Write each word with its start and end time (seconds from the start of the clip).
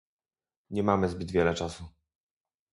Nie 0.69 0.83
mamy 0.83 1.09
zbyt 1.09 1.31
wiele 1.31 1.53
czasu 1.55 1.85